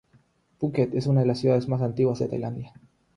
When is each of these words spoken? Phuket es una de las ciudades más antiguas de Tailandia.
Phuket 0.57 0.95
es 0.95 1.05
una 1.05 1.19
de 1.21 1.27
las 1.27 1.37
ciudades 1.37 1.67
más 1.67 1.83
antiguas 1.83 2.17
de 2.17 2.27
Tailandia. 2.27 2.73